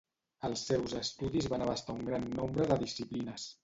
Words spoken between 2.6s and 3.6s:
de disciplines.